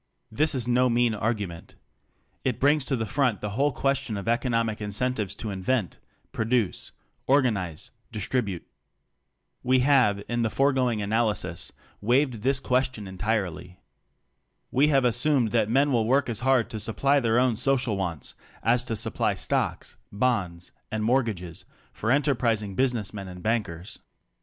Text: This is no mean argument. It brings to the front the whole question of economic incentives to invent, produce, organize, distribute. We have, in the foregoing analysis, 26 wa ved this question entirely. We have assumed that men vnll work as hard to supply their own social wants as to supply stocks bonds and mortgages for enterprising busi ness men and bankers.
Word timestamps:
This 0.31 0.55
is 0.55 0.67
no 0.67 0.89
mean 0.89 1.13
argument. 1.13 1.75
It 2.43 2.59
brings 2.59 2.85
to 2.85 2.95
the 2.95 3.05
front 3.05 3.39
the 3.39 3.51
whole 3.51 3.71
question 3.71 4.17
of 4.17 4.27
economic 4.27 4.81
incentives 4.81 5.35
to 5.35 5.51
invent, 5.51 5.99
produce, 6.31 6.91
organize, 7.27 7.91
distribute. 8.11 8.65
We 9.61 9.81
have, 9.81 10.23
in 10.27 10.41
the 10.41 10.49
foregoing 10.49 11.03
analysis, 11.03 11.71
26 11.99 11.99
wa 12.01 12.15
ved 12.15 12.33
this 12.41 12.59
question 12.59 13.07
entirely. 13.07 13.79
We 14.71 14.87
have 14.87 15.05
assumed 15.05 15.51
that 15.51 15.69
men 15.69 15.89
vnll 15.91 16.07
work 16.07 16.29
as 16.29 16.39
hard 16.39 16.71
to 16.71 16.79
supply 16.79 17.19
their 17.19 17.37
own 17.37 17.55
social 17.55 17.95
wants 17.95 18.33
as 18.63 18.83
to 18.85 18.95
supply 18.95 19.35
stocks 19.35 19.97
bonds 20.11 20.71
and 20.91 21.03
mortgages 21.03 21.63
for 21.93 22.09
enterprising 22.09 22.75
busi 22.75 22.95
ness 22.95 23.13
men 23.13 23.27
and 23.27 23.43
bankers. 23.43 23.99